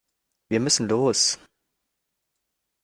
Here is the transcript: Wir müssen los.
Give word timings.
Wir 0.49 0.59
müssen 0.61 0.89
los. 0.89 1.37